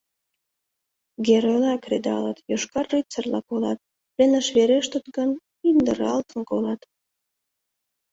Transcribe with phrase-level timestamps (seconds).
[1.27, 3.79] Геройла кредалыт, йошкар рыцарьла колат,
[4.13, 5.29] пленыш верештыт гын,
[5.69, 6.81] индыралтын колат!